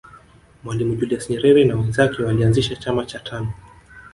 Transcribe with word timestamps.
mwalimu 0.63 0.95
julius 0.95 1.29
nyerere 1.29 1.65
na 1.65 1.75
wenzake 1.75 2.23
walianzisha 2.23 2.75
chama 2.75 3.05
cha 3.05 3.19
tanu 3.19 3.51